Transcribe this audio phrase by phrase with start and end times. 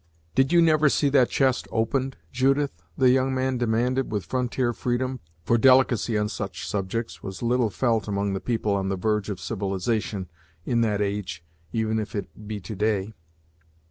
[0.33, 5.19] "Did you never see that chest opened, Judith?" the young man demanded with frontier freedom,
[5.43, 9.39] for delicacy on such subjects was little felt among the people on the verge of
[9.39, 10.27] civilization,
[10.65, 13.13] in that age, even if it be to day.